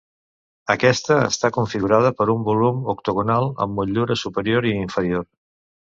Aquesta 0.75 1.17
està 1.25 1.51
configurada 1.57 2.11
per 2.21 2.27
un 2.35 2.41
volum 2.49 2.81
octogonal 2.95 3.51
amb 3.67 3.79
motllura 3.81 4.19
superior 4.23 4.69
i 4.71 4.77
inferior. 4.87 5.29